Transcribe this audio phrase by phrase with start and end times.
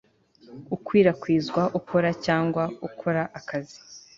[0.75, 3.77] ukwirakwiza ukora cyangwa ukora akazi